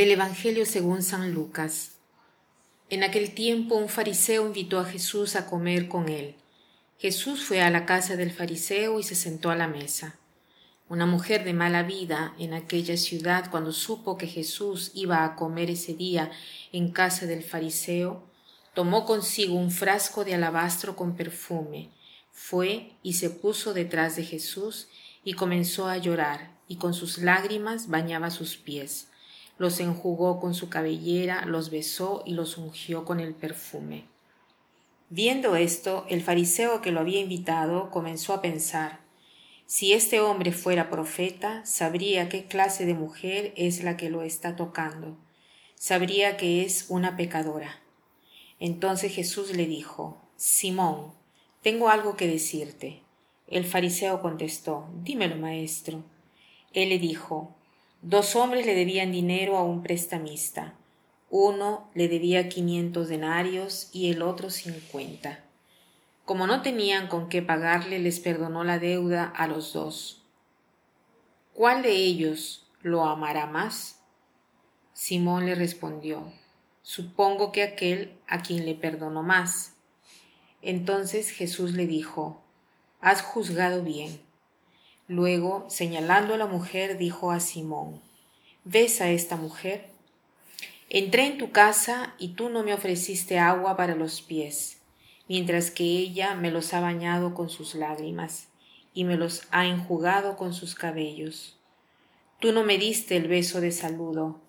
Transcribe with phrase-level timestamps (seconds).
[0.00, 1.96] Del Evangelio según San Lucas.
[2.88, 6.36] En aquel tiempo un fariseo invitó a Jesús a comer con él.
[6.96, 10.18] Jesús fue a la casa del fariseo y se sentó a la mesa.
[10.88, 15.68] Una mujer de mala vida en aquella ciudad, cuando supo que Jesús iba a comer
[15.68, 16.30] ese día
[16.72, 18.24] en casa del fariseo,
[18.72, 21.90] tomó consigo un frasco de alabastro con perfume,
[22.32, 24.88] fue y se puso detrás de Jesús
[25.24, 29.09] y comenzó a llorar, y con sus lágrimas bañaba sus pies
[29.60, 34.06] los enjugó con su cabellera, los besó y los ungió con el perfume.
[35.10, 39.00] Viendo esto, el fariseo que lo había invitado comenzó a pensar
[39.66, 44.56] si este hombre fuera profeta, sabría qué clase de mujer es la que lo está
[44.56, 45.16] tocando,
[45.76, 47.80] sabría que es una pecadora.
[48.58, 51.12] Entonces Jesús le dijo, Simón,
[51.62, 53.02] tengo algo que decirte.
[53.46, 56.02] El fariseo contestó, Dímelo, maestro.
[56.72, 57.54] Él le dijo,
[58.02, 60.72] Dos hombres le debían dinero a un prestamista.
[61.28, 65.44] Uno le debía quinientos denarios y el otro cincuenta.
[66.24, 70.24] Como no tenían con qué pagarle, les perdonó la deuda a los dos.
[71.52, 74.00] ¿Cuál de ellos lo amará más?
[74.94, 76.32] Simón le respondió,
[76.82, 79.74] Supongo que aquel a quien le perdonó más.
[80.62, 82.42] Entonces Jesús le dijo,
[83.02, 84.29] Has juzgado bien.
[85.10, 88.00] Luego, señalando a la mujer, dijo a Simón,
[88.62, 89.88] ¿ves a esta mujer?
[90.88, 94.78] Entré en tu casa y tú no me ofreciste agua para los pies,
[95.26, 98.50] mientras que ella me los ha bañado con sus lágrimas
[98.94, 101.58] y me los ha enjugado con sus cabellos.
[102.38, 104.40] Tú no me diste el beso de saludo,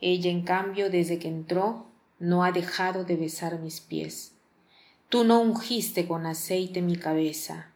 [0.00, 4.32] ella en cambio desde que entró no ha dejado de besar mis pies.
[5.10, 7.74] Tú no ungiste con aceite mi cabeza,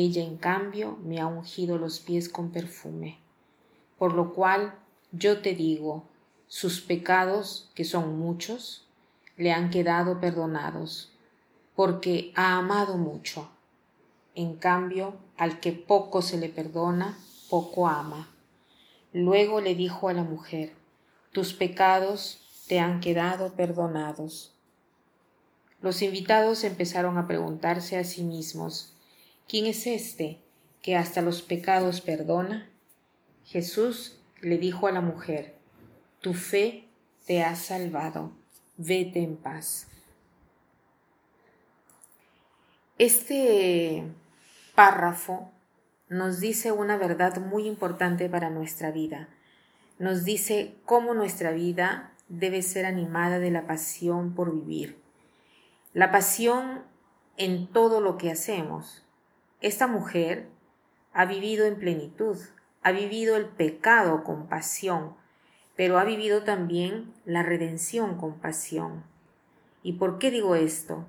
[0.00, 3.18] ella, en cambio, me ha ungido los pies con perfume.
[3.98, 4.74] Por lo cual
[5.10, 6.04] yo te digo,
[6.46, 8.86] sus pecados, que son muchos,
[9.36, 11.12] le han quedado perdonados,
[11.76, 13.50] porque ha amado mucho.
[14.34, 17.18] En cambio, al que poco se le perdona,
[17.50, 18.30] poco ama.
[19.12, 20.72] Luego le dijo a la mujer,
[21.32, 24.54] tus pecados te han quedado perdonados.
[25.82, 28.94] Los invitados empezaron a preguntarse a sí mismos,
[29.48, 30.40] ¿Quién es este
[30.82, 32.68] que hasta los pecados perdona?
[33.44, 35.54] Jesús le dijo a la mujer,
[36.20, 36.88] Tu fe
[37.26, 38.32] te ha salvado,
[38.76, 39.88] vete en paz.
[42.98, 44.04] Este
[44.74, 45.50] párrafo
[46.08, 49.28] nos dice una verdad muy importante para nuestra vida.
[49.98, 54.98] Nos dice cómo nuestra vida debe ser animada de la pasión por vivir.
[55.94, 56.82] La pasión
[57.36, 59.02] en todo lo que hacemos,
[59.62, 60.48] esta mujer
[61.12, 62.36] ha vivido en plenitud,
[62.82, 65.14] ha vivido el pecado con pasión,
[65.76, 69.04] pero ha vivido también la redención con pasión.
[69.82, 71.06] ¿Y por qué digo esto?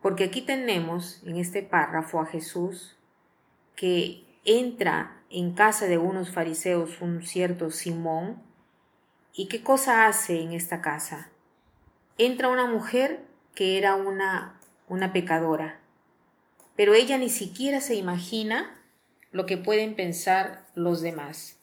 [0.00, 2.96] Porque aquí tenemos en este párrafo a Jesús
[3.74, 8.40] que entra en casa de unos fariseos un cierto Simón,
[9.32, 11.30] ¿y qué cosa hace en esta casa?
[12.18, 13.24] Entra una mujer
[13.54, 15.80] que era una, una pecadora,
[16.76, 18.80] pero ella ni siquiera se imagina
[19.30, 21.56] lo que pueden pensar los demás.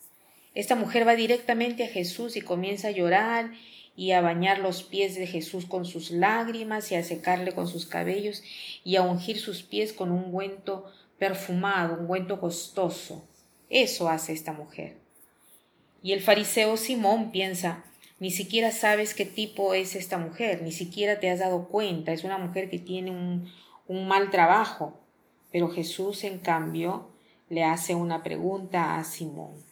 [0.54, 3.52] Esta mujer va directamente a Jesús y comienza a llorar
[3.96, 7.86] y a bañar los pies de Jesús con sus lágrimas y a secarle con sus
[7.86, 8.44] cabellos
[8.84, 13.24] y a ungir sus pies con un ungüento perfumado, un ungüento costoso.
[13.70, 14.98] Eso hace esta mujer.
[16.04, 17.86] Y el fariseo Simón piensa,
[18.20, 22.24] ni siquiera sabes qué tipo es esta mujer, ni siquiera te has dado cuenta, es
[22.24, 23.52] una mujer que tiene un,
[23.88, 25.00] un mal trabajo.
[25.52, 27.10] Pero Jesús, en cambio,
[27.50, 29.72] le hace una pregunta a Simón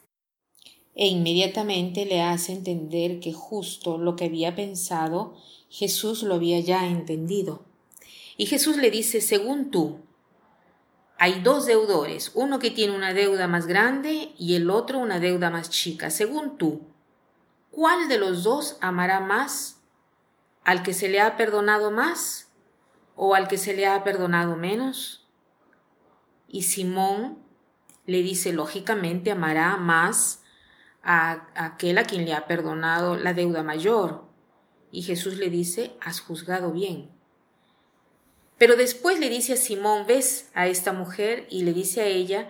[1.00, 5.34] e inmediatamente le hace entender que justo lo que había pensado,
[5.70, 7.64] Jesús lo había ya entendido.
[8.36, 10.00] Y Jesús le dice, según tú,
[11.18, 15.50] hay dos deudores, uno que tiene una deuda más grande y el otro una deuda
[15.50, 16.10] más chica.
[16.10, 16.82] Según tú,
[17.72, 19.78] ¿cuál de los dos amará más?
[20.66, 22.49] ¿Al que se le ha perdonado más
[23.22, 25.28] o al que se le ha perdonado menos?
[26.48, 27.38] Y Simón
[28.06, 30.42] le dice, lógicamente amará más
[31.04, 34.24] a, aquel a quien le ha perdonado la deuda mayor.
[34.90, 37.12] Y Jesús le dice, has juzgado bien.
[38.58, 42.48] Pero después le dice a Simón, ves a esta mujer y le dice a ella,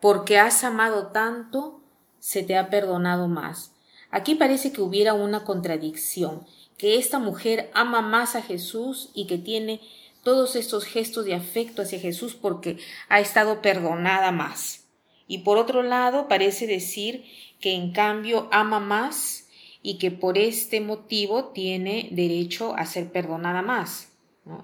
[0.00, 1.80] porque has amado tanto,
[2.18, 3.72] se te ha perdonado más.
[4.10, 6.44] Aquí parece que hubiera una contradicción,
[6.76, 9.80] que esta mujer ama más a Jesús y que tiene
[10.22, 12.78] todos estos gestos de afecto hacia Jesús porque
[13.08, 14.86] ha estado perdonada más.
[15.26, 17.24] Y por otro lado, parece decir
[17.60, 19.48] que en cambio ama más
[19.82, 24.12] y que por este motivo tiene derecho a ser perdonada más.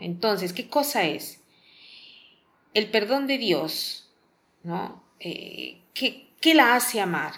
[0.00, 1.42] Entonces, ¿qué cosa es?
[2.72, 4.10] El perdón de Dios,
[4.62, 5.04] ¿no?
[5.20, 7.34] Eh, ¿qué, la hace amar?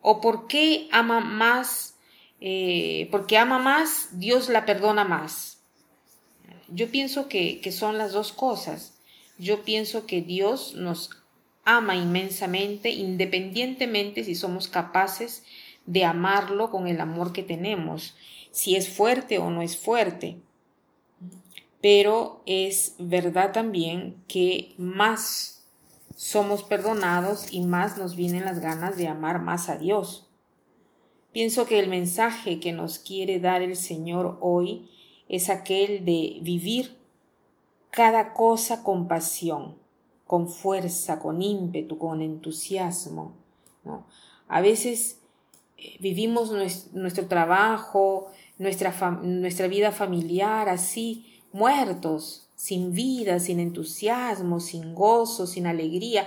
[0.00, 1.96] ¿O por qué ama más?
[2.40, 5.57] Eh, porque ama más, Dios la perdona más.
[6.68, 8.94] Yo pienso que, que son las dos cosas.
[9.38, 11.10] Yo pienso que Dios nos
[11.64, 15.44] ama inmensamente, independientemente si somos capaces
[15.86, 18.16] de amarlo con el amor que tenemos,
[18.50, 20.38] si es fuerte o no es fuerte.
[21.80, 25.66] Pero es verdad también que más
[26.16, 30.26] somos perdonados y más nos vienen las ganas de amar más a Dios.
[31.32, 34.90] Pienso que el mensaje que nos quiere dar el Señor hoy
[35.28, 36.96] es aquel de vivir
[37.90, 39.76] cada cosa con pasión,
[40.26, 43.34] con fuerza, con ímpetu, con entusiasmo.
[44.48, 45.20] A veces
[45.76, 46.50] eh, vivimos
[46.92, 48.28] nuestro, trabajo,
[48.58, 48.92] nuestra,
[49.22, 56.26] nuestra vida familiar así, muertos, sin vida, sin entusiasmo, sin gozo, sin alegría.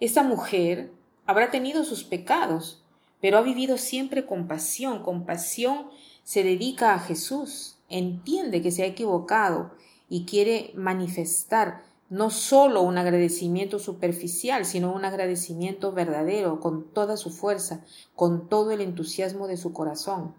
[0.00, 0.92] Esta mujer
[1.26, 2.82] habrá tenido sus pecados,
[3.20, 5.02] pero ha vivido siempre con pasión.
[5.02, 5.88] Con pasión
[6.22, 9.72] se dedica a Jesús, entiende que se ha equivocado
[10.08, 17.30] y quiere manifestar no solo un agradecimiento superficial, sino un agradecimiento verdadero, con toda su
[17.30, 20.34] fuerza, con todo el entusiasmo de su corazón.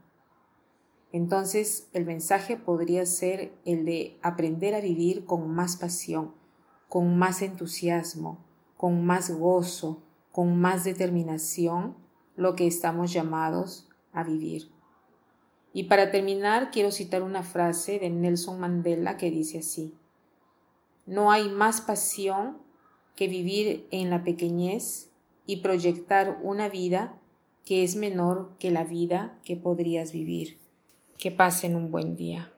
[1.12, 6.34] Entonces el mensaje podría ser el de aprender a vivir con más pasión,
[6.88, 8.44] con más entusiasmo,
[8.78, 10.02] con más gozo,
[10.32, 11.96] con más determinación,
[12.36, 14.72] lo que estamos llamados a vivir.
[15.74, 19.94] Y para terminar, quiero citar una frase de Nelson Mandela que dice así,
[21.06, 22.58] no hay más pasión
[23.16, 25.10] que vivir en la pequeñez
[25.46, 27.20] y proyectar una vida
[27.66, 30.58] que es menor que la vida que podrías vivir.
[31.18, 32.52] Que pasen un buen día.